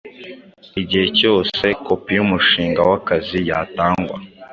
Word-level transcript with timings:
igihe 0.81 1.05
cyose 1.17 1.65
kopi 1.85 2.11
yumushinga 2.17 2.79
wakazi 2.89 3.37
kazatangwa 3.47 4.17